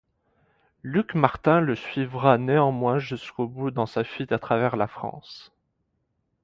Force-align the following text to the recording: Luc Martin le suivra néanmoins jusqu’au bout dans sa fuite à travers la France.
Luc 0.81 1.13
Martin 1.13 1.59
le 1.61 1.75
suivra 1.75 2.39
néanmoins 2.39 2.97
jusqu’au 2.97 3.47
bout 3.47 3.69
dans 3.69 3.85
sa 3.85 4.03
fuite 4.03 4.31
à 4.31 4.39
travers 4.39 4.75
la 4.75 4.87
France. 4.87 5.51